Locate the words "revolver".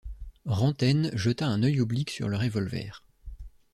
2.35-3.03